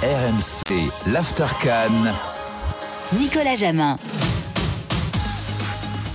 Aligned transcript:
RMC, 0.00 0.62
l'After 1.12 1.46
Cannes. 1.60 2.12
Nicolas 3.18 3.56
Jamin. 3.56 3.96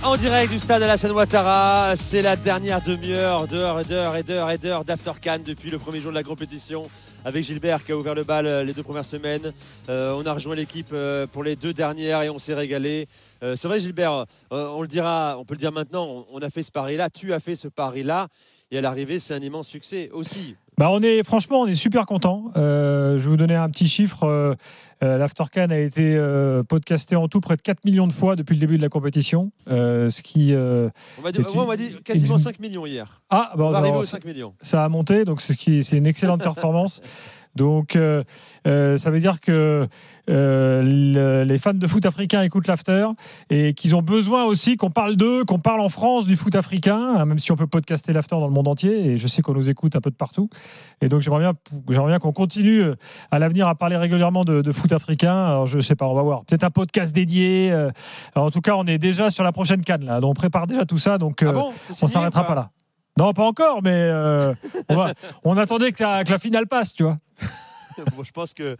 En 0.02 0.16
direct 0.16 0.50
du 0.50 0.58
stade 0.58 0.82
Alassane 0.82 1.10
Ouattara, 1.10 1.94
c'est 1.94 2.22
la 2.22 2.34
dernière 2.34 2.80
demi-heure 2.80 3.46
d'heure 3.46 3.80
et 3.80 3.84
d'heure 3.84 4.16
et 4.16 4.22
d'heure 4.22 4.50
et 4.50 4.56
d'heure 4.56 4.84
d'After 4.86 5.12
Cannes 5.20 5.42
depuis 5.44 5.70
le 5.70 5.78
premier 5.78 6.00
jour 6.00 6.12
de 6.12 6.16
la 6.16 6.22
compétition 6.22 6.88
avec 7.26 7.44
Gilbert 7.44 7.84
qui 7.84 7.92
a 7.92 7.96
ouvert 7.98 8.14
le 8.14 8.24
bal 8.24 8.46
euh, 8.46 8.64
les 8.64 8.72
deux 8.72 8.82
premières 8.82 9.04
semaines. 9.04 9.52
Euh, 9.90 10.14
on 10.16 10.24
a 10.24 10.32
rejoint 10.32 10.54
l'équipe 10.54 10.88
euh, 10.94 11.26
pour 11.26 11.44
les 11.44 11.54
deux 11.54 11.74
dernières 11.74 12.22
et 12.22 12.30
on 12.30 12.38
s'est 12.38 12.54
régalé. 12.54 13.06
Euh, 13.42 13.54
c'est 13.54 13.68
vrai 13.68 13.80
Gilbert, 13.80 14.24
euh, 14.52 14.68
on 14.68 14.80
le 14.80 14.88
dira, 14.88 15.36
on 15.38 15.44
peut 15.44 15.52
le 15.54 15.58
dire 15.60 15.72
maintenant, 15.72 16.06
on, 16.06 16.26
on 16.32 16.38
a 16.40 16.48
fait 16.48 16.62
ce 16.62 16.70
pari-là, 16.72 17.10
tu 17.10 17.34
as 17.34 17.40
fait 17.40 17.54
ce 17.54 17.68
pari-là 17.68 18.28
et 18.70 18.78
à 18.78 18.80
l'arrivée 18.80 19.18
c'est 19.18 19.34
un 19.34 19.42
immense 19.42 19.68
succès 19.68 20.08
aussi. 20.10 20.56
Bah 20.76 20.90
on 20.90 21.00
est 21.02 21.22
franchement 21.22 21.60
on 21.60 21.66
est 21.66 21.74
super 21.76 22.04
content. 22.06 22.50
Euh, 22.56 23.16
je 23.16 23.24
vais 23.24 23.30
vous 23.30 23.36
donner 23.36 23.54
un 23.54 23.68
petit 23.70 23.88
chiffre. 23.88 24.24
Euh, 24.24 24.54
euh, 25.02 25.18
L'Aftercan 25.18 25.68
a 25.70 25.76
été 25.78 26.16
euh, 26.16 26.62
podcasté 26.64 27.14
en 27.14 27.28
tout 27.28 27.40
près 27.40 27.56
de 27.56 27.62
4 27.62 27.84
millions 27.84 28.06
de 28.06 28.12
fois 28.12 28.34
depuis 28.36 28.54
le 28.54 28.60
début 28.60 28.76
de 28.76 28.82
la 28.82 28.88
compétition, 28.88 29.52
ce 29.68 30.22
qui 30.22 30.52
On 30.54 30.90
on 31.18 31.66
m'a 31.66 31.76
dit 31.76 31.96
quasiment 32.04 32.36
et- 32.36 32.40
5 32.40 32.58
millions 32.58 32.86
hier. 32.86 33.22
ah 33.30 33.52
bah, 33.56 33.64
On 33.66 33.70
va 33.70 33.76
arriver 33.78 33.90
alors, 33.90 34.00
aux 34.00 34.04
ça, 34.04 34.18
5 34.18 34.24
millions. 34.24 34.54
ça 34.60 34.84
a 34.84 34.88
monté 34.88 35.24
donc 35.24 35.40
c'est 35.40 35.52
ce 35.52 35.58
qui 35.58 35.84
c'est 35.84 35.96
une 35.96 36.06
excellente 36.06 36.42
performance. 36.42 37.00
Donc 37.56 37.94
euh, 37.96 38.22
euh, 38.66 38.96
ça 38.96 39.10
veut 39.10 39.20
dire 39.20 39.40
que 39.40 39.86
euh, 40.30 40.82
le- 40.82 41.44
les 41.44 41.58
fans 41.58 41.74
de 41.74 41.86
foot 41.86 42.04
africain 42.06 42.42
écoutent 42.42 42.66
l'after 42.66 43.06
et 43.50 43.74
qu'ils 43.74 43.94
ont 43.94 44.02
besoin 44.02 44.44
aussi 44.44 44.76
qu'on 44.76 44.90
parle 44.90 45.16
d'eux, 45.16 45.44
qu'on 45.44 45.58
parle 45.58 45.80
en 45.80 45.88
France 45.88 46.24
du 46.26 46.34
foot 46.36 46.54
africain, 46.56 47.16
hein, 47.18 47.24
même 47.26 47.38
si 47.38 47.52
on 47.52 47.56
peut 47.56 47.66
podcaster 47.66 48.12
l'after 48.12 48.36
dans 48.36 48.46
le 48.46 48.52
monde 48.52 48.68
entier. 48.68 49.06
Et 49.06 49.16
je 49.18 49.26
sais 49.26 49.42
qu'on 49.42 49.52
nous 49.54 49.70
écoute 49.70 49.94
un 49.96 50.00
peu 50.00 50.10
de 50.10 50.16
partout. 50.16 50.48
Et 51.00 51.08
donc 51.08 51.20
j'aimerais 51.20 51.40
bien, 51.40 51.52
j'aimerais 51.90 52.08
bien 52.12 52.18
qu'on 52.18 52.32
continue 52.32 52.82
à 53.30 53.38
l'avenir 53.38 53.68
à 53.68 53.74
parler 53.74 53.96
régulièrement 53.96 54.44
de, 54.44 54.62
de 54.62 54.72
foot 54.72 54.92
africain. 54.92 55.46
Alors 55.46 55.66
je 55.66 55.78
sais 55.80 55.94
pas, 55.94 56.06
on 56.06 56.14
va 56.14 56.22
voir. 56.22 56.44
Peut-être 56.44 56.64
un 56.64 56.70
podcast 56.70 57.14
dédié. 57.14 57.70
alors, 57.72 58.46
en 58.46 58.50
tout 58.50 58.60
cas, 58.62 58.74
on 58.76 58.84
est 58.86 58.98
déjà 58.98 59.30
sur 59.30 59.44
la 59.44 59.52
prochaine 59.52 59.82
canne 59.84 60.04
là. 60.04 60.20
Donc 60.20 60.30
on 60.30 60.34
prépare 60.34 60.66
déjà 60.66 60.84
tout 60.84 60.98
ça. 60.98 61.18
Donc 61.18 61.42
Ah 61.42 61.52
bon? 61.52 61.72
On 62.02 62.08
s'arrêtera 62.08 62.42
pas 62.48 62.54
là. 62.54 62.70
Non, 63.16 63.32
pas 63.32 63.44
encore, 63.44 63.80
mais 63.82 63.92
euh, 63.92 64.54
on, 64.88 64.96
va- 64.96 65.14
on 65.44 65.56
attendait 65.56 65.92
que, 65.92 65.98
ça- 65.98 66.24
que 66.24 66.30
la 66.30 66.38
finale 66.38 66.66
passe, 66.66 66.92
tu 66.94 67.02
vois. 67.04 67.18
Bon, 68.16 68.24
je 68.24 68.32
pense 68.32 68.52
que 68.52 68.76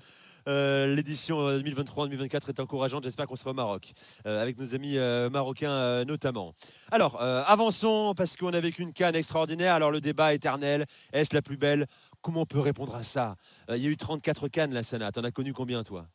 euh, 0.49 0.93
l'édition 0.93 1.39
euh, 1.47 1.61
2023-2024 1.61 2.49
est 2.49 2.59
encourageante. 2.61 3.05
J'espère 3.05 3.29
qu'on 3.29 3.37
sera 3.37 3.53
au 3.53 3.55
Maroc, 3.55 3.93
euh, 4.27 4.43
avec 4.43 4.59
nos 4.59 4.75
amis 4.75 4.99
euh, 4.99 5.31
marocains 5.31 5.71
euh, 5.71 6.05
notamment. 6.05 6.53
Alors, 6.91 7.23
euh, 7.23 7.45
avançons, 7.47 8.13
parce 8.17 8.35
qu'on 8.35 8.53
a 8.53 8.59
vécu 8.59 8.83
une 8.83 8.93
canne 8.93 9.15
extraordinaire. 9.15 9.75
Alors, 9.77 9.93
le 9.93 10.01
débat 10.01 10.35
éternel, 10.35 10.85
est-ce 11.13 11.33
la 11.33 11.43
plus 11.43 11.57
belle? 11.57 11.87
Comment 12.23 12.41
on 12.41 12.47
peut 12.47 12.59
répondre 12.59 12.97
à 12.97 13.05
ça? 13.05 13.37
Euh, 13.71 13.77
Il 13.77 13.85
y 13.85 13.87
a 13.87 13.91
eu 13.91 13.97
34 13.97 14.49
cannes, 14.49 14.75
la 14.75 14.83
Sana. 14.83 15.13
T'en 15.13 15.23
as 15.23 15.31
connu 15.31 15.53
combien, 15.53 15.85
toi? 15.85 16.07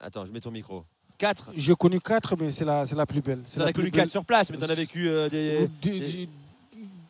Attends, 0.00 0.26
je 0.26 0.32
mets 0.32 0.40
ton 0.40 0.50
micro. 0.50 0.84
4 1.18 1.50
J'ai 1.56 1.74
connu 1.76 2.00
quatre, 2.00 2.34
mais 2.36 2.50
c'est 2.50 2.64
la, 2.64 2.84
c'est 2.84 2.96
la 2.96 3.06
plus 3.06 3.20
belle. 3.22 3.42
C'est 3.44 3.58
T'en 3.60 3.64
la 3.64 3.70
as 3.70 3.72
connu 3.72 3.90
plus 3.92 4.00
4 4.00 4.10
sur 4.10 4.24
place, 4.24 4.50
mais 4.50 4.58
t'en 4.58 4.68
as 4.68 4.74
vécu 4.74 5.08
euh, 5.08 5.28
des, 5.28 5.70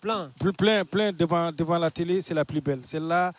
plein. 0.04 0.30
ple- 0.38 0.52
plein, 0.52 0.84
plein 0.84 1.12
devant, 1.12 1.50
devant 1.52 1.78
la 1.78 1.90
télé, 1.90 2.20
c'est 2.20 2.34
la 2.34 2.44
plus 2.44 2.60
belle. 2.60 2.80
C'est 2.84 3.00
là, 3.00 3.32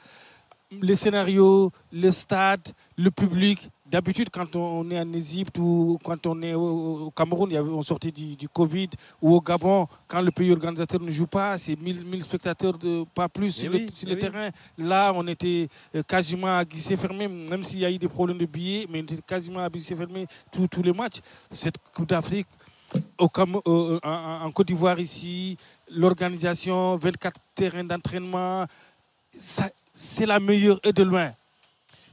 les 0.72 0.96
scénarios, 0.96 1.72
le 1.92 2.10
stade, 2.12 2.68
le 2.98 3.12
public. 3.12 3.70
D'habitude, 3.88 4.30
quand 4.32 4.56
on 4.56 4.90
est 4.90 5.00
en 5.00 5.14
Égypte 5.14 5.60
ou 5.60 6.00
quand 6.04 6.26
on 6.26 6.42
est 6.42 6.56
au, 6.56 7.12
Cameroun, 7.16 7.56
on 7.56 7.84
sortait 7.84 8.10
du, 8.12 8.36
du 8.36 8.50
Covid, 8.50 8.90
ou 9.22 9.36
au 9.36 9.42
Gabon, 9.42 9.88
quand 10.08 10.22
le 10.22 10.32
pays 10.32 10.52
organisateur 10.52 11.00
ne 11.00 11.12
joue 11.12 11.28
pas, 11.28 11.56
c'est 11.60 11.80
1000, 11.80 12.04
1000 12.04 12.24
spectateurs, 12.24 12.80
de, 12.80 13.06
pas 13.14 13.30
plus 13.30 13.52
sur, 13.52 13.72
oui, 13.72 13.82
le, 13.86 13.92
sur 13.92 14.08
le 14.10 14.16
oui. 14.16 14.20
terrain. 14.20 14.50
Là, 14.76 15.14
on 15.16 15.26
était 15.28 15.68
euh, 15.96 16.02
quasiment 16.02 16.58
à 16.58 16.66
guichet 16.66 16.98
fermé, 16.98 17.28
même 17.28 17.64
s'il 17.64 17.80
y 17.80 17.86
a 17.86 17.92
eu 17.92 18.00
des 18.00 18.08
problèmes 18.10 18.40
de 18.40 18.48
billets, 18.48 18.88
mais 18.90 19.02
on 19.02 19.04
était 19.04 19.22
quasiment 19.22 19.60
à 19.64 19.70
guichet 19.70 19.96
fermé 19.96 20.26
tous 20.52 20.68
tous 20.68 20.82
les 20.82 20.92
matchs. 20.92 21.20
Cette 21.52 21.78
Coupe 21.94 22.10
d'Afrique, 22.10 22.48
au 23.20 23.30
Cam- 23.30 23.62
euh, 23.68 24.00
en, 24.04 24.46
en 24.48 24.52
Côte 24.52 24.68
d'Ivoire 24.68 25.00
ici, 25.00 25.58
l'organisation, 25.91 26.96
24 26.97 27.40
terrains 27.56 27.84
d'entraînement, 27.84 28.66
ça- 29.38 29.69
c'est 29.94 30.25
la 30.25 30.40
meilleure 30.40 30.79
et 30.84 30.94
de 30.94 31.03
loin. 31.03 31.34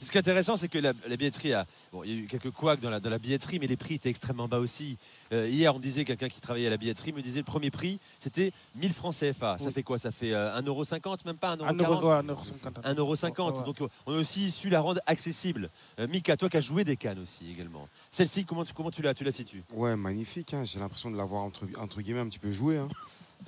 Ce 0.01 0.11
qui 0.11 0.17
est 0.17 0.21
intéressant, 0.21 0.57
c'est 0.57 0.67
que 0.67 0.79
la, 0.79 0.93
la 1.07 1.17
billetterie 1.17 1.53
a. 1.55 1.65
Bon, 1.93 2.03
il 2.03 2.11
y 2.11 2.13
a 2.13 2.17
eu 2.23 2.27
quelques 2.27 2.51
couacs 2.51 2.81
dans 2.81 2.91
la, 2.91 2.99
dans 2.99 3.09
la 3.09 3.19
billetterie, 3.19 3.61
mais 3.61 3.69
les 3.69 3.77
prix 3.77 3.95
étaient 3.95 4.09
extrêmement 4.11 4.49
bas 4.49 4.59
aussi. 4.59 4.97
Euh, 5.33 5.49
hier, 5.49 5.73
on 5.73 5.79
disait, 5.79 6.05
quelqu'un 6.05 6.29
qui 6.29 6.41
travaillait 6.41 6.67
à 6.67 6.71
la 6.71 6.77
billetterie 6.77 7.13
me 7.13 7.23
disait 7.23 7.39
le 7.39 7.45
premier 7.45 7.71
prix, 7.71 8.01
c'était 8.21 8.53
1000 8.75 8.93
francs 8.93 9.15
CFA. 9.15 9.59
Ça 9.61 9.71
fait 9.71 9.85
quoi? 9.85 9.99
Ça 9.99 10.11
fait 10.11 10.33
euh, 10.33 10.61
1,50€, 10.61 11.19
même 11.25 11.37
pas? 11.37 11.55
1,40€. 11.55 11.65
Un 11.69 11.75
euro, 11.85 12.03
ouais, 12.09 12.15
un 12.15 12.23
euro 12.25 12.45
cinquante. 12.45 12.85
1,50€. 12.85 13.53
Ouais, 13.53 13.59
ouais. 13.61 13.65
Donc, 13.65 13.81
euh, 13.81 13.87
on 14.07 14.15
a 14.15 14.19
aussi 14.19 14.51
su 14.51 14.69
la 14.71 14.81
rendre 14.81 15.01
accessible. 15.07 15.71
Euh, 16.01 16.09
Mika, 16.09 16.37
toi 16.37 16.49
qui 16.49 16.57
as 16.57 16.61
joué 16.61 16.83
des 16.83 16.97
cannes 16.97 17.21
aussi 17.21 17.49
également. 17.49 17.89
Celle-ci, 18.11 18.45
comment 18.45 18.65
tu, 18.65 18.73
comment 18.75 18.91
tu 18.91 19.03
la, 19.03 19.15
tu 19.15 19.23
la 19.23 19.31
situes? 19.31 19.63
Ouais, 19.73 19.95
magnifique. 19.95 20.53
hein. 20.53 20.65
J'ai 20.65 20.81
l'impression 20.81 21.13
de 21.13 21.17
l'avoir 21.17 21.45
entre, 21.45 21.65
entre 21.79 22.03
guillemets 22.03 22.21
un 22.23 22.27
petit 22.29 22.41
peu 22.41 22.51
joué. 22.51 22.77
hein. 22.79 22.89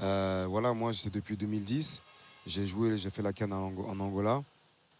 Euh, 0.01 0.47
voilà, 0.49 0.73
moi 0.73 0.93
c'est 0.93 1.13
depuis 1.13 1.37
2010. 1.37 2.01
J'ai 2.47 2.67
joué, 2.67 2.99
j'ai 2.99 3.11
fait 3.11 3.23
la 3.23 3.33
canne 3.33 3.53
en, 3.53 3.69
Ango- 3.69 3.87
en 3.89 3.99
Angola. 4.01 4.43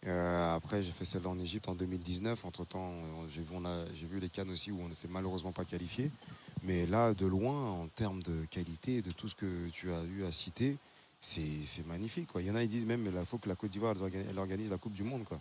Euh, 0.07 0.55
après, 0.55 0.83
j'ai 0.83 0.91
fait 0.91 1.05
celle 1.05 1.25
en 1.25 1.37
Égypte 1.39 1.67
en 1.67 1.73
2019. 1.75 2.45
Entre 2.45 2.63
temps, 2.65 2.91
j'ai 3.29 3.41
vu, 3.41 4.19
les 4.19 4.29
cannes 4.29 4.51
aussi 4.51 4.71
où 4.71 4.79
on 4.83 4.87
ne 4.87 4.93
s'est 4.93 5.07
malheureusement 5.09 5.51
pas 5.51 5.65
qualifié. 5.65 6.11
Mais 6.63 6.85
là, 6.85 7.13
de 7.13 7.25
loin, 7.25 7.71
en 7.71 7.87
termes 7.87 8.21
de 8.23 8.45
qualité, 8.51 9.01
de 9.01 9.11
tout 9.11 9.29
ce 9.29 9.35
que 9.35 9.67
tu 9.71 9.91
as 9.91 10.03
eu 10.03 10.23
à 10.25 10.31
citer, 10.31 10.77
c'est 11.19 11.85
magnifique. 11.87 12.27
Quoi. 12.31 12.41
Il 12.41 12.47
y 12.47 12.51
en 12.51 12.55
a, 12.55 12.61
ils 12.63 12.69
disent 12.69 12.85
même 12.85 13.03
qu'il 13.03 13.25
faut 13.25 13.37
que 13.39 13.49
la 13.49 13.55
Côte 13.55 13.71
d'Ivoire 13.71 13.95
elle 14.29 14.37
organise, 14.37 14.69
la 14.69 14.77
Coupe 14.77 14.93
du 14.93 15.03
Monde. 15.03 15.23
Quoi. 15.25 15.39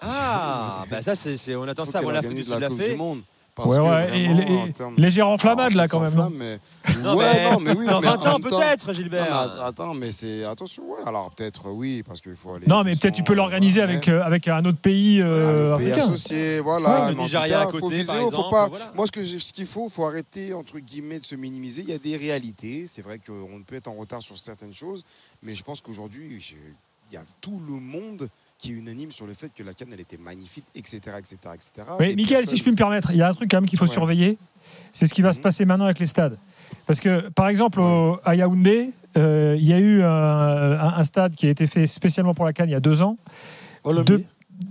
Ah, 0.00 0.84
bah 0.90 1.02
ça, 1.02 1.14
c'est, 1.16 1.54
on 1.56 1.62
attend 1.64 1.86
ça. 1.86 2.00
organise 2.02 2.44
Sud 2.44 2.58
l'a 2.58 2.68
Coupe 2.68 2.78
du 2.90 2.96
Monde. 2.96 3.22
Parce 3.56 3.70
Ouais, 3.70 3.76
que 3.76 3.82
ouais, 3.82 4.18
et 4.18 4.26
vraiment, 4.26 4.40
les- 4.64 4.70
en 4.70 4.72
termes- 4.72 4.94
Légère 4.96 5.28
enflammade 5.28 5.74
là 5.74 5.86
quand 5.86 6.00
même. 6.00 6.10
s'enflamme, 6.10 6.32
non 6.32 6.38
mais... 6.38 6.58
Non, 7.02 7.14
ouais, 7.16 7.32
mais- 7.34 7.50
non, 7.52 7.60
mais 7.60 7.70
oui. 7.76 7.86
Dans 7.86 8.00
mais 8.00 8.08
en 8.08 8.16
20 8.16 8.26
ans, 8.34 8.40
peut-être, 8.40 8.86
Non, 8.88 8.92
Gilbert. 8.92 9.52
mais 9.54 9.62
attends, 9.62 9.94
mais 9.94 10.10
c'est 10.10 10.44
attention, 10.44 10.82
ouais. 10.90 10.98
Alors 11.06 11.30
peut-être 11.30 11.70
oui, 11.70 12.02
parce 12.02 12.20
qu'il 12.20 12.34
faut 12.34 12.54
aller. 12.54 12.66
Non, 12.66 12.82
mais 12.82 12.96
peut-être 12.96 13.14
tu 13.14 13.22
peux 13.22 13.34
l'organiser 13.34 13.80
euh, 13.80 13.84
avec, 13.84 14.08
euh, 14.08 14.22
avec 14.24 14.48
un 14.48 14.64
autre 14.64 14.80
pays 14.80 15.20
un 15.22 15.26
euh, 15.26 15.72
autre 15.74 15.78
pays 15.82 15.92
associé, 15.92 16.58
voilà. 16.58 17.04
Ouais, 17.06 17.12
le 17.12 17.18
Nigeria 17.20 17.60
à 17.60 17.66
côté, 17.66 17.98
viser, 17.98 18.06
par 18.06 18.16
faut 18.22 18.26
exemple, 18.28 18.50
pas- 18.50 18.66
voilà. 18.68 18.92
Moi, 18.96 19.06
ce 19.06 19.12
que 19.12 19.22
j'ai- 19.22 19.38
ce 19.38 19.52
qu'il 19.52 19.66
faut, 19.66 19.88
faut 19.88 20.04
arrêter 20.04 20.52
entre 20.52 20.80
guillemets 20.80 21.20
de 21.20 21.24
se 21.24 21.36
minimiser. 21.36 21.82
Il 21.82 21.90
y 21.90 21.94
a 21.94 21.98
des 21.98 22.16
réalités. 22.16 22.86
C'est 22.88 23.02
vrai 23.02 23.20
qu'on 23.24 23.62
peut 23.62 23.76
être 23.76 23.86
en 23.88 23.94
retard 23.94 24.20
sur 24.20 24.36
certaines 24.36 24.72
choses, 24.74 25.04
mais 25.44 25.54
je 25.54 25.62
pense 25.62 25.80
qu'aujourd'hui, 25.80 26.42
il 27.10 27.14
y 27.14 27.16
a 27.16 27.22
tout 27.40 27.60
le 27.68 27.74
monde 27.74 28.28
qui 28.58 28.70
est 28.72 28.74
unanime 28.74 29.12
sur 29.12 29.26
le 29.26 29.34
fait 29.34 29.52
que 29.54 29.62
la 29.62 29.74
canne, 29.74 29.88
elle 29.92 30.00
était 30.00 30.16
magnifique, 30.16 30.64
etc., 30.74 30.98
etc., 31.18 31.36
etc. 31.54 31.70
Mais 32.00 32.12
Et 32.12 32.16
Michael, 32.16 32.46
si 32.46 32.56
je 32.56 32.62
puis 32.62 32.70
me 32.72 32.76
permettre, 32.76 33.10
il 33.10 33.16
y 33.16 33.22
a 33.22 33.28
un 33.28 33.34
truc 33.34 33.50
quand 33.50 33.58
même 33.58 33.68
qu'il 33.68 33.78
faut 33.78 33.84
Ouais. 33.86 33.90
surveiller. 33.90 34.38
C'est 34.92 35.06
ce 35.06 35.12
qui 35.14 35.22
va 35.22 35.32
se 35.32 35.38
Mhm. 35.38 35.42
passer 35.42 35.64
maintenant 35.66 35.84
avec 35.84 35.98
les 35.98 36.06
stades. 36.06 36.38
Parce 36.86 37.00
que, 37.00 37.28
par 37.30 37.48
exemple, 37.48 37.80
au- 37.80 38.18
à 38.24 38.34
Yaoundé, 38.34 38.90
euh, 39.18 39.56
il 39.58 39.66
y 39.66 39.72
a 39.72 39.78
eu 39.78 40.02
un, 40.02 40.08
un- 40.08 40.94
un 40.96 41.04
stade 41.04 41.34
qui 41.34 41.46
a 41.46 41.50
été 41.50 41.66
fait 41.66 41.86
spécialement 41.86 42.32
pour 42.34 42.44
la 42.44 42.52
Cannes 42.52 42.68
il 42.68 42.72
y 42.72 42.76
a 42.76 42.80
deux 42.80 43.02
ans. 43.02 43.18
De- 43.84 44.24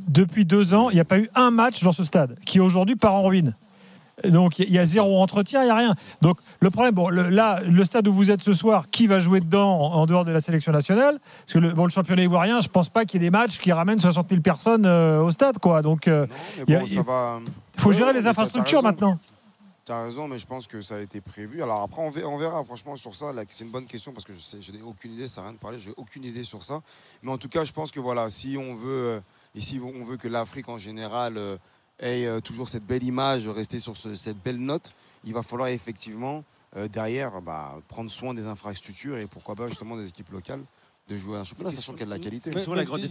depuis 0.08 0.46
deux 0.46 0.74
ans, 0.74 0.90
il 0.90 0.96
n'y 0.96 1.00
a 1.02 1.06
pas 1.06 1.20
eu 1.20 1.30
un 1.36 1.52
match 1.52 1.84
dans 1.84 1.92
ce 1.92 2.04
stade, 2.04 2.40
qui 2.46 2.60
aujourd'hui 2.60 2.96
part 2.96 3.14
en 3.16 3.24
ruine. 3.24 3.56
Donc 4.24 4.60
il 4.60 4.70
y 4.72 4.78
a 4.78 4.86
zéro 4.86 5.22
entretien, 5.22 5.62
il 5.64 5.66
n'y 5.66 5.72
a 5.72 5.76
rien. 5.76 5.96
Donc 6.22 6.38
le 6.60 6.70
problème, 6.70 6.94
bon, 6.94 7.10
le- 7.10 7.30
là, 7.30 7.62
le 7.68 7.84
stade 7.84 8.08
où 8.08 8.14
vous 8.14 8.30
êtes 8.30 8.42
ce 8.44 8.54
soir, 8.54 8.90
qui 8.92 9.08
va 9.08 9.20
jouer 9.20 9.40
dedans 9.40 9.78
en, 9.80 9.94
en 9.96 10.06
dehors 10.06 10.24
de 10.24 10.32
la 10.32 10.40
sélection 10.40 10.72
nationale? 10.72 11.20
Parce 11.42 11.54
que 11.54 11.60
le, 11.60 11.72
bon, 11.74 11.86
le 11.86 11.90
championnat 11.90 12.22
ivoirien, 12.24 12.60
je 12.60 12.68
pense 12.70 12.90
pas 12.90 13.06
qu'il 13.06 13.22
y 13.22 13.26
ait 13.26 13.28
des 13.30 13.32
matchs 13.32 13.58
qui 13.60 13.72
ramènent 13.72 14.00
60 14.00 14.30
000 14.30 14.42
personnes 14.42 14.86
euh, 14.86 15.22
au 15.22 15.32
stade, 15.32 15.58
quoi. 15.58 15.82
Donc 15.82 16.06
mais 16.08 16.28
il 16.68 16.78
bon, 16.96 17.02
va. 17.02 17.40
faut 17.78 17.90
Ouais, 17.90 17.96
gérer 17.96 18.12
ouais, 18.12 18.20
les 18.20 18.28
infrastructures 18.28 18.84
maintenant. 18.84 19.18
Tu 19.86 19.92
as 19.92 20.04
raison, 20.04 20.30
mais 20.30 20.38
je 20.38 20.46
pense 20.48 20.66
que 20.66 20.80
ça 20.80 20.96
a 20.96 21.00
été 21.00 21.20
prévu. 21.20 21.62
Alors 21.62 21.82
après, 21.82 22.02
on 22.02 22.38
verra, 22.38 22.64
franchement 22.64 22.96
sur 22.96 23.16
ça. 23.16 23.32
C'est 23.50 23.66
une 23.66 23.72
bonne 23.72 23.86
question 23.86 24.14
parce 24.14 24.24
que 24.24 24.32
je 24.34 24.40
sais, 24.40 24.58
je 24.62 24.72
n'ai 24.72 24.82
aucune 24.82 25.14
idée, 25.14 25.28
ça 25.28 25.42
n'a 25.42 25.48
rien 25.48 25.56
de 25.56 25.60
parler, 25.60 25.78
j'ai 25.78 25.92
aucune 25.98 26.24
idée 26.24 26.46
sur 26.46 26.64
ça. 26.64 26.80
Mais 27.22 27.32
en 27.32 27.38
tout 27.38 27.50
cas, 27.50 27.66
je 27.66 27.74
pense 27.74 27.92
que 27.92 28.00
voilà, 28.00 28.30
si 28.30 28.58
on 28.58 28.76
veut, 28.76 28.88
euh, 28.88 29.20
et 29.56 29.60
si 29.60 29.82
on 29.84 30.04
veut 30.06 30.16
que 30.16 30.30
l'Afrique 30.30 30.70
en 30.70 30.78
général 30.78 31.38
ait 32.00 32.26
euh, 32.26 32.40
toujours 32.40 32.70
cette 32.70 32.86
belle 32.86 33.04
image, 33.04 33.48
rester 33.48 33.80
sur 33.80 33.96
ce- 33.98 34.16
cette 34.16 34.42
belle 34.42 34.58
note, 34.58 34.94
il 35.26 35.34
va 35.34 35.44
falloir 35.44 35.70
effectivement 35.70 36.44
euh, 36.76 36.88
derrière 36.88 37.40
bah, 37.42 37.76
prendre 37.88 38.10
soin 38.10 38.34
des 38.34 38.46
infrastructures 38.48 39.18
et 39.18 39.28
pourquoi 39.28 39.56
pas 39.56 39.68
justement 39.68 39.96
des 39.96 40.08
équipes 40.08 40.32
locales 40.32 40.64
de 41.08 41.18
jouer 41.18 41.38
un 41.38 41.44
championnat, 41.44 41.70
sachant 41.76 41.92
qu'il 41.94 42.02
y 42.02 42.04
a 42.04 42.06
de 42.06 42.12
la 42.12 42.18
qualité. 42.24 42.50
La 42.76 42.84
grande 42.88 43.02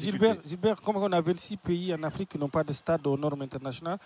Gilbert, 0.44 0.80
comme 0.80 0.96
on 0.96 1.12
a 1.12 1.20
26 1.20 1.56
pays 1.58 1.94
en 1.94 2.02
Afrique 2.02 2.30
qui 2.30 2.38
n'ont 2.38 2.48
pas 2.48 2.64
de 2.64 2.72
stade 2.72 3.06
aux 3.06 3.16
normes 3.18 3.42
internationales, 3.42 3.98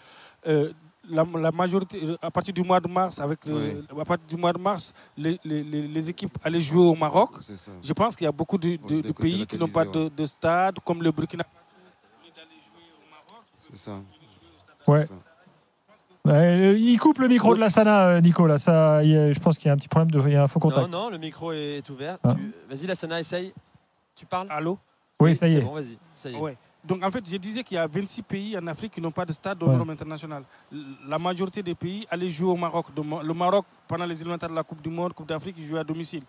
euh, 0.46 0.73
la, 1.08 1.25
la 1.38 1.52
majorité, 1.52 2.17
à 2.20 2.31
partir 2.32 2.52
du 2.52 2.62
mois 2.62 2.81
de 2.81 2.88
mars, 2.88 3.20
avec 3.20 3.46
le- 3.46 3.87
à 4.00 4.05
partir 4.05 4.26
du 4.26 4.37
mois 4.37 4.52
de 4.52 4.58
mars, 4.58 4.93
les, 5.17 5.38
les- 5.44 5.62
les- 5.62 5.87
les 5.88 6.11
équipes 6.11 6.37
allaient 6.43 6.61
jouer 6.61 6.84
au 6.84 6.96
Maroc. 6.96 7.31
Je 7.82 7.93
pense 7.93 8.17
qu'il 8.17 8.25
y 8.25 8.28
a 8.28 8.32
beaucoup 8.32 8.58
de, 8.58 8.76
pays 9.12 9.46
qui 9.46 9.56
n'ont 9.56 9.69
pas 9.69 9.84
de, 9.84 10.25
stade, 10.26 10.81
comme 10.84 11.02
le 11.02 11.12
Burkina 11.12 11.44
Faso, 11.44 11.55
jouer 12.61 12.82
au 12.99 13.08
Maroc, 13.11 13.44
C'est 13.61 13.76
ça. 13.78 14.02
Ouais. 14.88 15.05
Ouais, 16.25 16.81
il 16.81 16.99
coupe 16.99 17.19
le 17.19 17.29
micro 17.29 17.55
de 17.55 17.61
la 17.61 17.69
Sana, 17.71 18.06
euh, 18.09 18.21
Nico. 18.21 18.47
Là, 18.47 18.59
ça, 18.59 19.03
il 19.05 19.33
je 19.33 19.38
pense 19.38 19.56
qu'il 19.59 19.67
y 19.69 19.71
a 19.71 19.75
un 19.75 19.77
petit 19.77 19.87
problème 19.88 20.11
de, 20.11 20.19
il 20.29 20.33
y 20.33 20.37
a 20.37 20.43
un 20.43 20.49
faux 20.49 20.59
Non, 20.59 20.71
contact. 20.71 20.91
non, 20.91 21.09
le 21.09 21.19
micro 21.19 21.53
est 21.53 21.88
ouvert. 21.88 22.19
Ah. 22.25 22.35
Tu- 22.35 22.53
Vas-y, 22.69 22.87
la 22.87 22.97
Sana, 22.97 23.21
essaye. 23.21 23.53
Tu 24.17 24.27
parles 24.27 24.49
Allô 24.50 24.77
Oui, 25.21 25.37
ça 25.37 25.47
y 25.47 25.53
c'est 25.53 25.59
est. 25.59 25.62
bon, 25.62 25.73
vas-y. 25.75 25.97
Ça 26.12 26.29
y 26.29 26.35
est. 26.35 26.38
Ouais. 26.38 26.56
Donc 26.85 27.05
en 27.05 27.11
fait, 27.11 27.29
je 27.29 27.37
disais 27.37 27.62
qu'il 27.62 27.77
y 27.77 27.79
a 27.79 27.87
26 27.87 28.23
pays 28.23 28.59
en 28.59 28.67
Afrique 28.67 28.93
qui 28.93 29.00
n'ont 29.00 29.11
pas 29.12 29.25
de 29.25 29.33
stade 29.33 29.62
aux 29.62 29.67
Ouais. 29.69 29.77
normes 29.77 29.91
internationales. 29.91 30.43
L- 30.73 30.79
La 31.09 31.19
majorité 31.19 31.62
des 31.62 31.75
pays 31.77 32.06
allaient 32.11 32.29
jouer 32.29 32.50
au 32.50 32.56
Maroc. 32.56 32.87
De 32.94 33.03
Le 33.03 33.35
Maroc, 33.35 33.65
pendant 33.87 34.05
les 34.06 34.21
élémentaires 34.21 34.49
de 34.50 34.55
la 34.55 34.62
Coupe 34.65 34.83
du 34.83 34.88
Monde, 34.88 35.12
Coupe 35.12 35.29
d'Afrique, 35.29 35.56
il 35.59 35.67
jouait 35.67 35.81
à 35.81 35.85
domicile. 35.85 36.23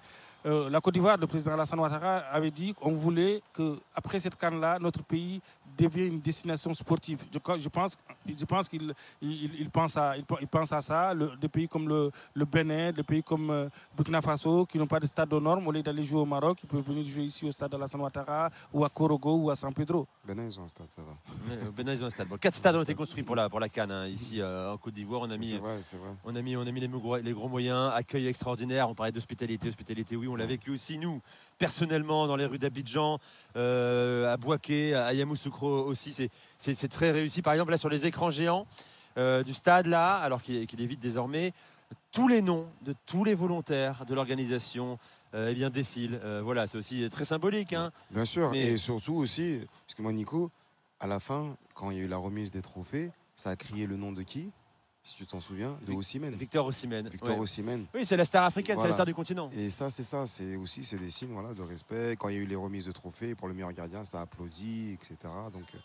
Euh, 0.46 0.70
la 0.70 0.80
Côte 0.80 0.94
d'Ivoire, 0.94 1.18
le 1.18 1.26
président 1.28 1.54
Alassane 1.54 1.80
Ouattara 1.80 2.18
avait 2.32 2.52
dit 2.52 2.74
qu'on 2.74 2.92
voulait 2.94 3.42
que 3.54 3.80
après 3.96 4.20
cette 4.20 4.36
canne-là, 4.36 4.78
notre 4.80 5.04
pays 5.04 5.42
devienne 5.78 6.14
une 6.14 6.20
destination 6.20 6.74
sportive. 6.74 7.24
Je, 7.32 7.40
pense, 7.70 7.98
je 8.26 8.46
pense 8.46 8.68
qu'il 8.68 8.94
il, 9.22 9.52
il 9.62 9.70
pense 9.70 9.96
à, 9.98 10.16
il, 10.18 10.26
pense 10.48 10.72
à 10.72 10.82
ça. 10.82 11.14
Le- 11.14 11.36
des 11.40 11.48
pays 11.48 11.68
comme 11.68 11.88
le, 11.88 12.12
le 12.34 12.46
Bénin, 12.46 12.92
des 12.92 13.04
pays 13.04 13.22
comme 13.24 13.50
euh, 13.50 13.70
Burkina 13.96 14.22
Faso, 14.22 14.66
qui 14.66 14.78
n'ont 14.78 14.88
pas 14.88 15.00
de 15.00 15.06
stade 15.06 15.32
aux 15.34 15.40
normes, 15.40 15.68
au 15.68 15.72
lieu 15.72 15.84
d'aller 15.84 16.04
jouer 16.04 16.20
au 16.22 16.26
Maroc, 16.26 16.58
ils 16.64 16.68
peuvent 16.70 16.82
venir 16.84 17.06
jouer 17.06 17.24
ici 17.26 17.46
au 17.46 17.52
stade 17.52 17.74
Alassane 17.74 18.02
Ouattara 18.02 18.50
ou 18.74 18.84
à 18.84 18.90
Korogo 18.90 19.36
ou 19.36 19.50
à 19.50 19.56
San 19.56 19.74
Pedro. 19.74 20.08
Benin, 20.26 20.46
ils 20.46 20.60
ont 20.60 20.64
un 20.64 20.68
stade, 20.68 20.90
ça 20.90 21.02
va. 21.02 21.16
Mais, 21.48 21.56
euh, 21.56 21.72
Benin, 21.72 21.94
ils 21.94 22.04
ont 22.04 22.08
un 22.08 22.10
stade. 22.10 22.28
Bon, 22.28 22.38
quatre 22.38 22.56
stades 22.56 22.76
ont 22.76 22.82
été 22.84 22.96
construits 22.96 23.24
pour 23.24 23.36
la, 23.36 23.50
pour 23.50 23.60
la 23.60 23.70
Cannes. 23.70 23.92
hein. 23.92 24.08
Ici, 24.08 24.42
euh, 24.42 24.74
en 24.74 24.78
Côte 24.78 24.94
d'Ivoire, 24.94 25.22
on 25.22 25.30
a 25.32 25.38
mis 25.38 25.54
vrai. 25.58 25.80
On 26.26 26.36
a 26.36 26.42
mis, 26.42 26.56
on 26.58 26.62
a 26.66 26.72
mis 26.72 26.80
les, 26.80 26.88
gros, 26.88 27.18
les 27.18 27.34
gros 27.34 27.48
moyens, 27.48 27.92
accueil 27.94 28.28
extraordinaire. 28.28 28.90
On 28.90 28.96
parlait 28.96 29.12
d'hospitalité, 29.12 29.68
hospitalité, 29.70 30.16
oui, 30.16 30.28
on 30.28 30.36
l'a 30.36 30.46
vécu 30.46 30.72
aussi, 30.72 30.98
nous, 30.98 31.22
personnellement, 31.58 32.28
dans 32.28 32.36
les 32.36 32.46
rues 32.46 32.60
d'Abidjan, 32.60 33.20
euh, 33.56 34.32
à 34.32 34.38
Boaké, 34.38 34.94
à 34.96 35.14
Yamoussoukro 35.14 35.68
aussi. 35.86 36.14
C'est- 36.58 36.88
très 36.88 37.12
réussi. 37.12 37.42
Par 37.42 37.54
exemple, 37.54 37.72
là, 37.72 37.78
sur 37.78 37.90
les 37.90 38.06
écrans 38.06 38.30
géants 38.30 38.66
euh, 39.18 39.44
du 39.44 39.54
stade, 39.54 39.88
là, 39.88 40.16
alors 40.18 40.42
qu'il 40.44 40.56
est, 40.56 40.66
qu'il 40.68 40.82
est 40.82 40.86
vide 40.86 41.00
désormais, 41.00 41.54
tous 42.12 42.28
les 42.28 42.42
noms 42.42 42.68
de 42.84 42.94
tous 43.06 43.24
les 43.24 43.34
volontaires 43.34 44.06
de 44.06 44.14
l'organisation 44.14 45.00
euh, 45.34 45.50
eh 45.52 45.54
bien, 45.56 45.70
défilent. 45.70 46.20
Voilà, 46.44 46.68
c'est 46.68 46.78
aussi 46.78 47.10
très 47.10 47.26
symbolique. 47.26 47.74
hein. 47.74 47.92
Bien 48.12 48.26
sûr, 48.26 48.52
Mais- 48.52 48.60
et 48.74 48.78
surtout 48.78 49.16
aussi, 49.16 49.60
parce 49.86 49.96
que 49.96 50.02
moi, 50.02 50.14
Nico, 50.14 50.50
à 51.00 51.08
la 51.08 51.20
fin, 51.20 51.56
quand 51.74 51.92
il 51.92 51.98
y 51.98 52.00
a 52.00 52.04
eu 52.04 52.08
la 52.08 52.18
remise 52.18 52.50
des 52.52 52.62
trophées, 52.62 53.12
ça 53.36 53.50
a 53.50 53.56
crié 53.56 53.88
le 53.88 53.98
nom 53.98 54.12
de 54.12 54.22
qui? 54.24 54.52
Si 55.10 55.16
tu 55.16 55.26
t'en 55.26 55.40
souviens, 55.40 55.78
de 55.88 55.94
Osimhen. 55.94 56.36
Victor 56.36 56.66
Osimhen. 56.66 57.08
Victor 57.08 57.30
ouais. 57.38 57.42
Osimhen. 57.42 57.86
Oui, 57.96 58.04
c'est 58.04 58.18
la 58.18 58.26
star 58.26 58.44
africaine, 58.44 58.78
c'est 58.78 58.88
la 58.88 58.92
star 58.92 59.06
du 59.06 59.14
continent. 59.14 59.50
Et 59.56 59.70
ça, 59.70 59.90
c'est 59.90 60.04
ça, 60.04 60.26
c'est 60.28 60.58
aussi 60.58 60.84
c'est 60.84 60.98
des 60.98 61.10
signes 61.10 61.32
voilà, 61.32 61.54
de 61.54 61.62
respect. 61.62 62.18
Quand 62.20 62.28
il 62.28 62.36
y 62.36 62.40
a 62.40 62.42
eu 62.42 62.46
les 62.46 62.58
remises 62.58 62.86
de 62.86 62.92
trophées 62.92 63.34
pour 63.34 63.48
le 63.48 63.54
meilleur 63.54 63.72
gardien, 63.72 64.04
ça 64.04 64.20
a 64.20 64.24
applaudi, 64.24 64.92
etc. 64.92 65.16
Donc 65.54 65.64
euh, 65.74 65.78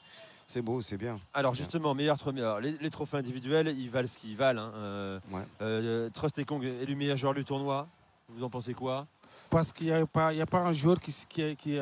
c'est 0.45 0.61
beau, 0.61 0.81
c'est 0.83 0.97
bien. 0.99 1.21
Alors 1.33 1.55
justement, 1.55 1.95
meilleur 1.95 2.19
trophée. 2.19 2.41
alors, 2.41 2.59
les, 2.59 2.73
les 2.81 2.91
trophées 2.91 3.17
individuels, 3.19 3.69
ils 3.79 3.89
valent 3.89 4.09
ce 4.09 4.19
qu'ils 4.19 4.37
valent. 4.37 4.61
hein. 4.61 4.73
Euh, 4.75 5.21
Ouais. 5.31 5.43
euh, 5.61 6.11
Trust 6.11 6.37
et 6.41 6.45
Kong 6.45 6.65
élu 6.65 6.97
meilleur 6.97 7.17
joueur 7.17 7.35
du 7.35 7.45
tournoi. 7.45 7.87
Vous 8.29 8.43
en 8.43 8.51
pensez 8.51 8.75
quoi? 8.75 9.07
Parce 9.51 9.73
qu'il 9.73 9.87
n'y 9.87 9.93
a, 9.93 10.05
pas- 10.05 10.33
il 10.33 10.39
y 10.39 10.43
a 10.43 10.47
pas 10.47 10.61
un 10.63 10.73
joueur 10.73 10.99
qui, 11.01 11.13
qui, 11.29 11.79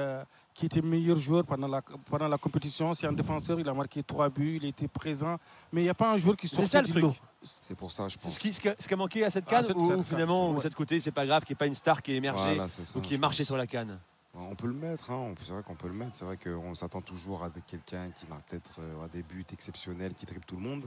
qui 0.54 0.66
était 0.66 0.82
meilleur 0.82 1.16
joueur 1.16 1.44
pendant 1.46 1.68
la, 1.68 1.80
pendant 1.80 2.28
la 2.28 2.36
compétition. 2.36 2.92
C'est 2.92 3.06
un 3.06 3.12
défenseur, 3.14 3.58
il 3.58 3.68
a 3.68 3.72
marqué 3.72 4.02
trois 4.02 4.28
buts, 4.28 4.58
il 4.60 4.66
était 4.68 4.88
présent. 4.88 5.38
Mais 5.72 5.80
il 5.80 5.84
n'y 5.84 5.90
a 5.90 5.94
pas 5.94 6.12
un 6.12 6.18
joueur 6.18 6.36
qui 6.36 6.46
C'est 6.48 6.56
sortait 6.56 6.68
ça 6.70 6.80
le 6.80 6.84
du 6.86 6.90
truc. 6.92 7.02
lot. 7.04 7.14
C'est 7.42 7.74
pour 7.74 7.90
ça, 7.90 8.06
je 8.08 8.18
pense. 8.18 8.34
ce 8.34 8.38
qui, 8.38 8.52
ce 8.52 8.60
qui 8.60 8.68
a- 8.68 8.74
ce 8.78 8.86
qui 8.86 8.92
a 8.94 8.96
manqué 8.96 9.24
à 9.24 9.30
cette 9.30 9.44
Ah, 9.48 9.50
canne 9.50 9.62
cette- 9.62 9.76
ou, 9.76 9.84
cette 9.86 9.94
ou 9.96 9.96
canne, 9.98 10.04
finalement, 10.04 10.58
cette 10.58 10.74
côté, 10.74 11.00
c'est 11.00 11.10
pas 11.10 11.24
grave, 11.24 11.42
qu'il 11.44 11.54
n'y 11.54 11.56
ait 11.56 11.64
pas 11.64 11.66
une 11.66 11.74
star 11.74 12.02
qui 12.02 12.12
est 12.12 12.16
émergée 12.16 12.54
Voilà, 12.56 12.68
c'est 12.68 12.84
ça, 12.84 12.98
ou 12.98 13.02
qui 13.02 13.14
est 13.14 13.18
marché 13.18 13.44
sur 13.44 13.56
la 13.56 13.66
canne 13.66 13.98
On 14.34 14.54
peut 14.54 14.66
le 14.66 14.74
mettre, 14.74 15.10
hein, 15.10 15.34
c'est 15.42 15.52
vrai 15.52 15.62
qu'on 15.62 15.74
peut 15.74 15.88
le 15.88 15.94
mettre. 15.94 16.14
C'est 16.14 16.24
vrai 16.24 16.36
qu'on 16.36 16.74
s'attend 16.74 17.00
toujours 17.00 17.42
à 17.42 17.50
quelqu'un 17.66 18.10
qui 18.10 18.26
marque 18.28 18.46
peut-être 18.48 18.74
euh, 18.80 19.04
à 19.04 19.08
des 19.08 19.22
buts 19.22 19.44
exceptionnels, 19.52 20.14
qui 20.14 20.26
triple 20.26 20.44
tout 20.46 20.56
le 20.56 20.62
monde. 20.62 20.84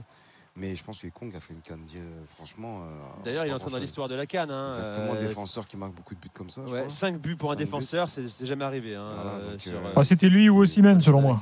Mais 0.56 0.76
je 0.76 0.84
pense 0.84 1.00
que 1.00 1.08
Kong 1.08 1.34
a 1.34 1.40
fait 1.40 1.52
une 1.52 1.60
canne, 1.60 1.84
euh, 1.96 2.24
franchement. 2.36 2.82
euh, 2.84 3.22
D'ailleurs, 3.24 3.44
il 3.44 3.50
est 3.50 3.52
entré 3.52 3.70
dans 3.72 3.78
l'histoire 3.78 4.08
de 4.08 4.14
la 4.14 4.24
canne. 4.24 4.52
hein. 4.52 4.70
Exactement, 4.76 5.14
Euh, 5.14 5.26
défenseur 5.26 5.66
qui 5.66 5.76
marque 5.76 5.92
beaucoup 5.94 6.14
de 6.14 6.20
buts 6.20 6.30
comme 6.32 6.48
ça. 6.48 6.62
ouais, 6.62 6.68
crois. 6.82 6.88
5 6.88 7.18
buts 7.18 7.34
pour 7.36 7.50
un 7.50 7.56
défenseur, 7.56 8.08
c'est 8.08 8.44
jamais 8.46 8.64
arrivé. 8.64 8.94
hein, 8.94 9.12
Voilà, 9.14 9.30
euh, 9.38 9.58
euh, 9.66 9.72
euh, 9.88 9.92
Ah, 9.96 10.04
C'était 10.04 10.28
lui 10.28 10.48
ou 10.48 10.64
sur 10.64 10.82
selon 11.02 11.20
moi. 11.20 11.40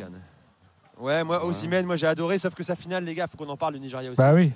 Ouais, 0.99 1.23
moi, 1.25 1.43
Ouais. 1.44 1.50
Osimhen, 1.50 1.85
moi 1.85 1.97
j'ai 1.97 2.06
adoré, 2.06 2.38
sauf 2.38 2.55
que 2.55 2.62
sa 2.62 2.75
finale, 2.75 3.05
les 3.05 3.14
gars, 3.14 3.26
faut 3.26 3.37
qu'on 3.37 3.49
en 3.49 3.56
parle, 3.56 3.75
le 3.75 3.81
Nigeria 3.81 4.11
aussi. 4.11 4.17
Bah 4.19 4.32
oui. 4.32 4.53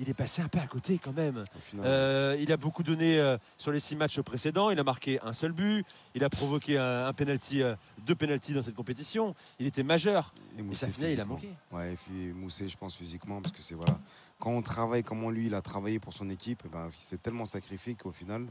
Il 0.00 0.08
est 0.08 0.14
passé 0.14 0.40
un 0.40 0.48
peu 0.48 0.58
à 0.58 0.66
côté 0.66 0.98
quand 0.98 1.14
même. 1.14 1.44
Euh, 1.76 2.34
il 2.40 2.50
a 2.52 2.56
beaucoup 2.56 2.82
donné 2.82 3.18
euh, 3.18 3.36
sur 3.58 3.70
les 3.70 3.78
six 3.78 3.96
matchs 3.96 4.18
précédents. 4.22 4.70
Il 4.70 4.78
a 4.78 4.82
marqué 4.82 5.20
un 5.20 5.34
seul 5.34 5.52
but. 5.52 5.84
Il 6.14 6.24
a 6.24 6.30
provoqué 6.30 6.78
un, 6.78 7.06
un 7.06 7.12
penalty, 7.12 7.62
euh, 7.62 7.76
deux 8.06 8.14
pénalties 8.14 8.54
dans 8.54 8.62
cette 8.62 8.74
compétition. 8.74 9.34
Il 9.58 9.66
était 9.66 9.82
majeur. 9.82 10.32
et 10.58 10.62
Moussé 10.62 10.86
sa 10.86 10.88
finale, 10.88 11.10
il 11.10 11.20
a 11.20 11.26
manqué. 11.26 11.50
Ouais, 11.70 11.92
et 11.92 11.96
puis 11.96 12.32
Moussé, 12.32 12.66
je 12.66 12.78
pense 12.78 12.96
physiquement, 12.96 13.42
parce 13.42 13.54
que 13.54 13.60
c'est 13.60 13.74
voilà. 13.74 13.98
Quand 14.38 14.52
on 14.52 14.62
travaille 14.62 15.02
comme 15.02 15.30
lui, 15.30 15.48
il 15.48 15.54
a 15.54 15.60
travaillé 15.60 15.98
pour 15.98 16.14
son 16.14 16.30
équipe, 16.30 16.62
eh 16.64 16.68
ben, 16.68 16.88
il 16.98 17.04
s'est 17.04 17.18
tellement 17.18 17.44
sacrifié 17.44 17.94
qu'au 17.94 18.10
final, 18.10 18.46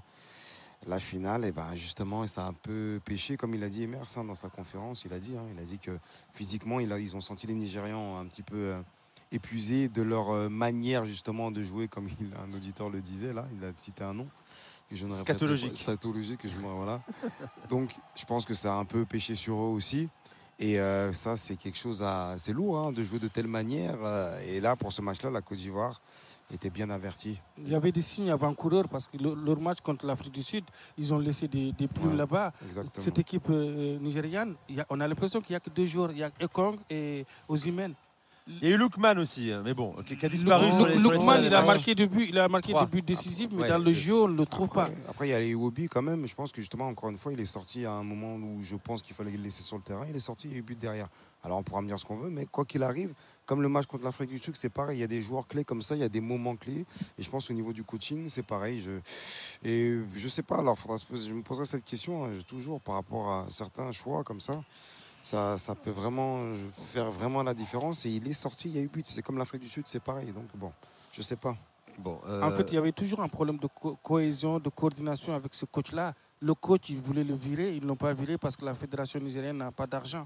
la 0.86 1.00
finale, 1.00 1.46
et 1.46 1.52
ben, 1.52 1.74
justement, 1.74 2.28
ça 2.28 2.46
a 2.46 2.50
un 2.50 2.54
peu 2.54 3.00
péché, 3.04 3.38
comme 3.38 3.56
il 3.56 3.64
a 3.64 3.70
dit 3.70 3.82
Emers 3.82 4.06
hein, 4.18 4.24
dans 4.24 4.36
sa 4.36 4.50
conférence. 4.50 5.04
Il 5.04 5.14
a 5.14 5.20
dit, 5.20 5.36
hein, 5.36 5.46
il 5.52 5.60
a 5.60 5.66
dit 5.66 5.80
que 5.80 5.98
physiquement, 6.32 6.80
il 6.80 6.94
a, 6.94 7.00
ils 7.00 7.16
ont 7.16 7.22
senti 7.22 7.48
les 7.48 7.56
Nigérians 7.56 8.20
un 8.20 8.28
petit 8.28 8.44
peu 8.44 8.76
épuisés 9.32 9.88
de 9.90 10.02
leur 10.02 10.30
euh, 10.32 10.50
manière 10.50 11.06
justement 11.06 11.52
de 11.52 11.62
jouer, 11.64 11.88
comme 11.88 12.08
il, 12.20 12.28
un 12.36 12.54
auditeur 12.56 12.90
le 12.90 13.02
disait 13.02 13.34
là. 13.34 13.46
Il 13.58 13.64
a 13.66 13.72
cité 13.76 14.04
un 14.04 14.14
nom. 14.14 14.28
Que 14.90 14.96
je 14.96 15.06
ne 15.06 15.12
répèterai 15.14 15.26
pas. 15.26 15.38
Scatologique. 15.38 15.78
Scatologique, 15.78 16.40
que 16.42 16.48
je 16.50 16.56
me- 16.56 16.62
voilà. 16.64 17.02
Donc, 17.70 17.96
je 18.16 18.26
pense 18.26 18.44
que 18.46 18.56
ça 18.56 18.74
a 18.74 18.76
un 18.78 18.86
peu 18.86 19.06
péché 19.06 19.36
sur 19.36 19.54
eux 19.54 19.70
aussi. 19.76 20.10
Et 20.58 20.80
euh, 20.80 21.14
ça, 21.14 21.38
c'est 21.38 21.56
quelque 21.56 21.78
chose 21.78 22.02
à. 22.04 22.34
C'est 22.38 22.52
lourd 22.54 22.78
hein, 22.80 22.92
de 22.92 23.04
jouer 23.04 23.20
de 23.20 23.28
telle 23.28 23.48
manière. 23.48 23.96
euh, 24.04 24.42
et 24.46 24.60
là, 24.60 24.76
pour 24.76 24.92
ce 24.92 25.02
match-là, 25.02 25.30
la 25.30 25.42
Côte 25.42 25.60
d'Ivoire 25.60 26.02
était 26.52 26.72
bien 26.72 26.90
avertie. 26.90 27.40
Il 27.60 27.70
y 27.70 27.76
avait 27.76 27.92
des 27.92 28.02
signes 28.02 28.32
avant-coureurs 28.32 28.90
parce 28.90 29.08
que 29.08 29.16
le- 29.18 29.36
leur 29.36 29.62
match 29.62 29.80
contre 29.82 30.06
l'Afrique 30.08 30.34
du 30.34 30.42
Sud, 30.42 30.66
ils 30.98 31.14
ont 31.14 31.20
laissé 31.20 31.48
des, 31.48 31.72
des 31.72 31.88
plumes 31.88 32.10
Ouais. 32.10 32.16
là-bas. 32.18 32.52
Exactement. 32.66 33.04
Cette 33.04 33.20
équipe 33.20 33.48
euh, 33.52 34.00
nigériane, 34.00 34.56
il 34.68 34.76
y 34.78 34.82
a- 34.82 34.86
on 34.90 35.00
a 35.00 35.08
l'impression 35.08 35.40
qu'il 35.40 35.52
n'y 35.54 35.58
a 35.58 35.60
que 35.62 35.70
deux 35.70 35.86
joueurs. 35.86 36.12
Il 36.12 36.18
y 36.18 36.24
a 36.24 36.32
Ekong 36.42 36.78
et 36.90 37.26
Ozymen. 37.48 37.94
Il 38.62 38.68
y 38.68 38.72
a 38.72 38.76
eu 38.76 38.78
Lookman 38.78 39.18
aussi, 39.20 39.52
hein, 39.52 39.62
mais 39.64 39.74
bon, 39.76 39.94
qui 40.06 40.18
qui 40.18 40.26
a 40.26 40.30
disparu 40.30 40.66
Luk- 40.68 40.76
sur 40.76 40.88
les, 40.88 41.00
sur 41.00 41.12
les 41.12 41.18
Lukman, 41.18 41.34
trois 41.36 41.46
il 41.46 41.54
a 41.54 41.62
marqué 41.64 41.94
deux 41.94 42.08
buts, 42.08 42.26
il 42.30 42.40
a 42.40 42.48
marqué 42.50 42.72
Trois. 42.72 42.86
des 42.86 42.92
buts 42.92 43.02
décisifs, 43.04 43.50
mais 43.52 43.62
Ouais. 43.62 43.70
dans 43.70 43.78
le 43.78 43.94
jeu, 43.94 44.24
on 44.24 44.28
ne 44.28 44.36
le 44.38 44.46
trouve 44.48 44.70
pas. 44.70 44.90
Après, 45.08 45.28
il 45.28 45.32
y 45.32 45.34
a 45.34 45.40
les 45.40 45.50
Iwobi 45.50 45.88
quand 45.88 46.02
même. 46.02 46.26
Je 46.26 46.34
pense 46.34 46.52
que 46.52 46.60
justement, 46.60 46.88
encore 46.88 47.10
une 47.10 47.18
fois, 47.20 47.32
il 47.32 47.40
est 47.40 47.46
sorti 47.46 47.86
à 47.86 47.92
un 47.92 48.04
moment 48.04 48.36
où 48.36 48.62
je 48.64 48.76
pense 48.76 49.02
qu'il 49.04 49.16
fallait 49.16 49.32
le 49.32 49.38
laisser 49.44 49.62
sur 49.62 49.78
le 49.78 49.84
terrain. 49.84 50.06
Il 50.10 50.16
est 50.16 50.20
sorti, 50.20 50.48
il 50.48 50.54
y 50.54 50.56
a 50.56 50.58
eu 50.58 50.62
but 50.64 50.78
derrière. 50.80 51.08
Alors 51.44 51.58
on 51.60 51.64
pourra 51.64 51.82
me 51.82 51.88
dire 51.88 51.98
ce 52.00 52.04
qu'on 52.04 52.18
veut, 52.18 52.30
mais 52.30 52.46
quoi 52.48 52.66
qu'il 52.66 52.84
arrive, 52.84 53.14
comme 53.46 53.62
le 53.62 53.70
match 53.70 53.86
contre 53.86 54.04
l'Afrique 54.04 54.30
du 54.30 54.40
Sud, 54.40 54.58
c'est 54.58 54.68
pareil. 54.70 54.98
Il 54.98 55.02
y 55.02 55.06
a 55.06 55.08
des 55.08 55.22
joueurs 55.22 55.48
clés 55.48 55.64
comme 55.64 55.82
ça, 55.82 55.96
il 55.96 56.00
y 56.02 56.04
a 56.04 56.10
des 56.10 56.20
moments 56.20 56.56
clés. 56.58 56.86
Et 57.18 57.24
je 57.24 57.30
pense 57.30 57.50
au 57.50 57.54
niveau 57.54 57.72
du 57.72 57.84
coaching, 57.84 58.28
c'est 58.28 58.44
pareil. 58.46 58.82
Je... 58.82 58.92
Et 59.64 60.00
je 60.18 60.28
sais 60.28 60.44
pas, 60.44 60.58
alors 60.58 60.78
faudra 60.78 60.98
se 60.98 61.06
poser- 61.06 61.30
je 61.30 61.34
me 61.34 61.42
poserai 61.42 61.66
cette 61.66 61.86
question 61.86 62.26
hein, 62.26 62.30
toujours 62.48 62.82
par 62.82 62.96
rapport 62.96 63.30
à 63.30 63.46
certains 63.52 63.92
choix 63.94 64.24
comme 64.26 64.42
ça. 64.42 64.62
Ça, 65.24 65.58
ça 65.58 65.76
peut 65.76 65.92
vraiment 65.92 66.40
euh, 66.40 66.54
faire 66.94 67.12
vraiment 67.12 67.44
la 67.44 67.54
différence. 67.54 68.06
Et 68.06 68.10
il 68.10 68.28
est 68.28 68.34
sorti, 68.34 68.70
il 68.70 68.76
y 68.76 68.80
a 68.80 68.82
eu 68.82 68.88
but. 68.88 69.06
C'est 69.06 69.22
comme 69.22 69.38
l'Afrique 69.38 69.62
du 69.62 69.70
Sud, 69.70 69.84
c'est 69.88 70.00
pareil. 70.02 70.32
Donc 70.32 70.46
bon, 70.56 70.72
je 71.14 71.22
sais 71.22 71.36
pas. 71.36 71.56
Bon, 71.98 72.18
En 72.26 72.30
euh, 72.30 72.56
fait, 72.56 72.72
il 72.72 72.76
y 72.76 72.78
avait 72.78 72.94
toujours 72.94 73.20
un 73.20 73.28
problème 73.28 73.58
de 73.58 73.68
co- 73.68 73.98
cohésion, 74.02 74.58
de 74.58 74.70
coordination 74.70 75.34
avec 75.36 75.54
ce 75.54 75.66
coach-là. 75.66 76.14
Le 76.42 76.54
coach, 76.54 76.90
il 76.92 77.02
voulait 77.02 77.26
le 77.26 77.34
virer, 77.36 77.76
ils 77.76 77.84
ne 77.84 77.88
l'ont 77.90 77.98
pas 77.98 78.14
viré 78.14 78.38
parce 78.38 78.56
que 78.56 78.64
la 78.64 78.74
fédération 78.74 79.20
nigérienne 79.20 79.58
n'a 79.58 79.74
pas 79.74 79.86
d'argent. 79.86 80.26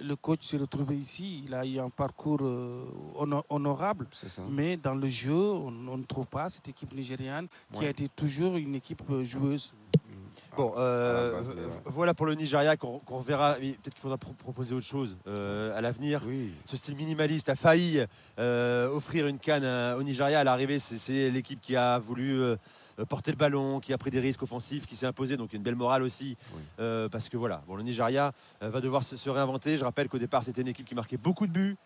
Le 0.00 0.16
coach 0.16 0.42
s'est 0.44 0.56
retrouvé 0.56 0.96
ici, 0.96 1.44
il 1.46 1.54
a 1.54 1.64
eu 1.64 1.78
un 1.78 1.88
parcours 1.90 2.40
euh, 2.42 2.84
hono- 3.14 3.44
honorable, 3.48 4.08
mais 4.50 4.76
dans 4.76 4.96
le 4.96 5.06
jeu, 5.06 5.32
on, 5.32 5.68
on 5.86 5.96
ne 5.98 6.02
trouve 6.02 6.26
pas 6.26 6.48
cette 6.48 6.66
équipe 6.68 6.92
nigériane 6.92 7.46
qui 7.72 7.78
Ouais. 7.78 7.86
a 7.86 7.90
été 7.90 8.08
toujours 8.08 8.56
une 8.56 8.74
équipe 8.74 9.02
euh, 9.10 9.22
joueuse. 9.22 9.72
Bon, 10.56 10.72
À 10.76 10.80
euh, 10.80 11.30
la 11.32 11.36
base, 11.38 11.48
mais 11.48 11.62
ouais. 11.62 11.68
voilà 11.86 12.14
pour 12.14 12.26
le 12.26 12.34
Nigeria 12.34 12.76
qu'on 12.76 13.00
reverra. 13.08 13.56
mais 13.60 13.72
Peut-être 13.72 13.94
qu'il 13.94 14.00
faudra 14.02 14.18
pro- 14.18 14.32
proposer 14.34 14.74
autre 14.74 14.86
chose 14.86 15.16
euh, 15.26 15.76
à 15.76 15.80
l'avenir. 15.80 16.22
Oui. 16.26 16.50
Ce 16.64 16.76
style 16.76 16.94
minimaliste 16.96 17.48
a 17.48 17.56
failli 17.56 18.04
euh, 18.38 18.88
offrir 18.88 19.26
une 19.26 19.38
canne 19.38 19.64
au 19.98 20.02
Nigeria. 20.02 20.40
À 20.40 20.44
l'arrivée, 20.44 20.78
c'est- 20.78 21.30
l'équipe 21.30 21.60
qui 21.60 21.76
a 21.76 21.98
voulu 21.98 22.40
porter 23.08 23.32
le 23.32 23.36
ballon, 23.36 23.80
qui 23.80 23.92
a 23.92 23.98
pris 23.98 24.10
des 24.10 24.20
risques 24.20 24.42
offensifs, 24.44 24.86
qui 24.86 24.94
s'est 24.94 25.06
imposée. 25.06 25.36
Donc 25.36 25.52
une 25.52 25.62
belle 25.62 25.74
morale 25.74 26.02
aussi. 26.02 26.36
Oui. 26.54 26.60
Euh, 26.78 27.08
parce 27.08 27.28
que 27.28 27.36
voilà, 27.36 27.62
bon, 27.66 27.74
le 27.76 27.82
Nigeria 27.82 28.32
euh, 28.62 28.70
va 28.70 28.80
devoir 28.80 29.02
se, 29.02 29.16
se 29.16 29.28
réinventer. 29.30 29.76
Je 29.76 29.84
rappelle 29.84 30.08
qu'au 30.08 30.18
départ, 30.18 30.44
c'était 30.44 30.62
une 30.62 30.68
équipe 30.68 30.86
qui 30.86 30.94
marquait 30.94 31.16
beaucoup 31.16 31.46
de 31.48 31.52
buts. 31.52 31.76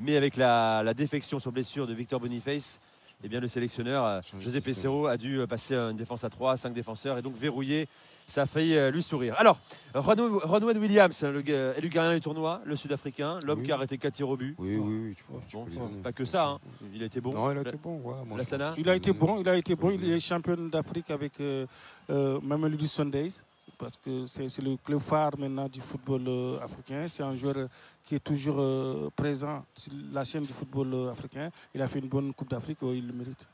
Mais 0.00 0.16
avec 0.16 0.36
la, 0.36 0.82
la 0.84 0.92
défection 0.92 1.38
sur 1.38 1.52
blessure 1.52 1.86
de 1.86 1.94
Victor 1.94 2.20
Boniface, 2.20 2.80
eh 3.24 3.28
bien, 3.28 3.40
le 3.40 3.48
sélectionneur 3.48 4.04
euh, 4.04 4.20
José. 4.40 4.60
Pesero 4.60 5.06
a 5.06 5.16
dû 5.16 5.38
euh, 5.40 5.46
passer 5.46 5.74
à 5.74 5.90
une 5.90 5.96
défense 5.96 6.22
à 6.24 6.30
3, 6.30 6.56
5 6.56 6.72
défenseurs 6.72 7.18
et 7.18 7.22
donc 7.22 7.36
verrouiller. 7.36 7.88
Ça 8.28 8.42
a 8.42 8.46
failli 8.46 8.76
euh, 8.76 8.90
lui 8.90 9.02
sourire. 9.04 9.36
Alors, 9.38 9.58
Ron- 9.94 10.40
Ronwen 10.42 10.76
Williams, 10.78 11.22
le 11.22 11.48
élu 11.78 11.88
gardien 11.88 12.12
du 12.14 12.20
tournoi, 12.20 12.60
le 12.64 12.74
Sud-Africain, 12.74 13.38
l'homme 13.44 13.60
Oui. 13.60 13.64
qui 13.66 13.70
a 13.72 13.76
arrêté 13.76 13.98
4 13.98 14.14
tirs 14.14 14.28
au 14.28 14.36
but. 14.36 14.56
Oui, 14.58 14.76
oui, 14.76 15.00
oui. 15.08 15.14
Tu 15.16 15.24
vois, 15.28 15.40
tu 15.48 15.56
Bon, 15.56 15.64
peux 15.64 15.70
les 15.70 15.76
donner. 15.76 16.02
pas 16.02 16.12
que 16.12 16.24
ça, 16.24 16.46
hein. 16.48 16.58
il 16.92 17.02
a 17.02 17.06
été 17.06 17.20
bon. 17.20 17.32
Non, 17.32 17.52
il 17.52 17.58
a 17.58 17.60
été 17.60 17.76
bon. 17.76 18.00
Ouais, 18.02 18.14
moi, 18.26 18.36
la 18.38 18.42
je- 18.42 18.48
Sana 18.48 18.72
Il 18.76 18.88
a 18.90 18.96
été 18.96 19.12
bon, 19.12 19.40
il 19.40 19.48
a 19.48 19.56
été 19.56 19.76
bon. 19.76 19.90
Il 19.90 20.10
est 20.12 20.18
champion 20.18 20.56
d'Afrique 20.56 21.08
avec 21.10 21.40
euh, 21.40 21.66
euh, 22.10 22.40
Sundays 22.86 23.42
parce 23.78 23.92
que 24.02 24.26
c'est 24.26 24.58
le 24.62 24.76
club 24.76 25.00
phare 25.00 25.32
maintenant 25.38 25.68
du 25.68 25.80
football 25.80 26.22
euh, 26.26 26.58
africain. 26.62 27.04
C'est 27.08 27.22
un 27.22 27.34
joueur 27.34 27.56
euh, 27.56 27.66
qui 28.04 28.14
est 28.14 28.20
toujours 28.24 28.56
euh, 28.58 29.10
présent 29.14 29.64
sur 29.74 29.92
la 30.12 30.24
chaîne 30.24 30.44
du 30.44 30.52
football 30.52 30.92
euh, 30.94 31.10
africain. 31.10 31.50
Il 31.74 31.82
a 31.82 31.86
fait 31.86 31.98
une 31.98 32.08
bonne 32.08 32.32
Coupe 32.32 32.50
d'Afrique, 32.50 32.78
il 32.82 33.06
le 33.06 33.12
mérite. 33.12 33.46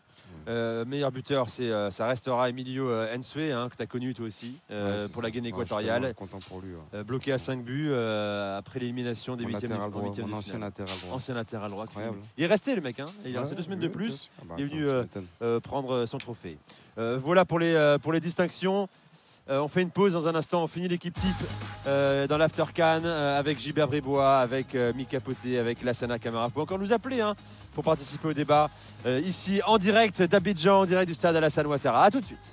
Euh, 0.49 0.85
meilleur 0.85 1.13
buteur, 1.13 1.49
c'est, 1.49 1.71
euh, 1.71 1.91
ça 1.91 2.07
restera 2.07 2.49
Emilio 2.49 2.89
euh, 2.89 3.15
Ensue, 3.17 3.53
hein, 3.53 3.69
que 3.69 3.77
tu 3.77 3.83
as 3.83 3.87
connu 3.87 4.13
toi 4.15 4.27
aussi, 4.27 4.59
euh, 4.71 5.03
Ouais, 5.07 5.09
pour 5.09 5.21
ça. 5.21 5.27
la 5.27 5.31
Guinée 5.31 5.49
suis 5.51 5.55
équatoriale. 5.57 6.15
content 6.15 6.39
pour 6.49 6.61
lui. 6.61 6.73
ouais. 6.75 6.81
Euh, 6.95 7.05
bloqué 7.05 7.33
à 7.33 7.39
5 7.39 7.63
buts 7.63 7.91
euh, 7.93 8.59
après 8.59 8.81
l'élimination 8.81 9.37
des 9.37 9.45
Mon 9.45 9.51
huitièmes 9.51 9.71
latéral 9.71 9.89
en 9.89 9.91
droit, 9.91 10.37
ancien 10.39 10.59
latéral 10.59 10.99
droit. 11.01 11.17
Ancien 11.17 11.35
latéral 11.35 11.71
droit. 11.71 11.85
Incroyable. 11.85 12.19
Il 12.39 12.45
est 12.45 12.47
resté 12.49 12.75
le 12.75 12.81
mec, 12.81 12.99
hein, 12.99 13.07
il 13.25 13.31
est 13.31 13.35
Ouais, 13.35 13.41
resté 13.41 13.55
deux 13.55 13.63
semaines 13.63 13.79
oui, 13.81 13.89
de 13.89 13.93
plus. 13.93 14.31
Ah 14.41 14.45
bah, 14.49 14.55
il 14.59 14.65
est 14.65 14.67
venu, 14.69 14.87
euh, 14.87 15.05
euh, 15.43 15.61
prendre 15.61 16.07
son 16.07 16.19
trophée. 16.19 16.59
Euh, 16.99 17.19
voilà 17.23 17.45
pour 17.45 17.59
les, 17.61 17.75
euh, 17.75 17.99
pour 17.99 18.13
les 18.13 18.21
distinctions. 18.21 18.89
Euh, 19.51 19.61
on 19.61 19.69
fait 19.69 19.83
une 19.83 19.91
pause 19.91 20.13
dans 20.13 20.29
un 20.29 20.35
instant. 20.35 20.63
On 20.63 20.67
finit 20.69 20.89
l'équipe 20.89 21.15
type 21.15 21.49
euh, 21.87 22.27
dans 22.27 22.37
l'After 22.39 22.65
Can 22.75 23.01
euh, 23.05 23.39
avec 23.39 23.59
Gilbert 23.59 23.89
Brébois, 23.89 24.39
avec 24.39 24.75
Mika 24.95 25.21
Poté, 25.21 25.59
avec 25.59 25.83
Lassana 25.83 26.19
Camara. 26.19 26.47
Vous 26.47 26.53
pouvez 26.53 26.63
encore 26.63 26.79
nous 26.79 26.93
appeler 26.93 27.21
hein, 27.21 27.35
pour 27.75 27.85
participer 27.85 28.29
au 28.29 28.33
débat 28.33 28.71
ici 29.07 29.61
en 29.67 29.79
direct 29.79 30.23
d'Abidjan, 30.23 30.81
en 30.81 30.87
direct 30.87 31.09
du 31.09 31.15
stade 31.15 31.37
Alassane 31.37 31.67
Ouattara. 31.67 32.05
A 32.05 32.11
tout 32.11 32.21
de 32.21 32.27
suite. 32.27 32.51